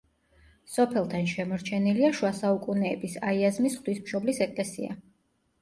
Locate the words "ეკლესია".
4.49-4.99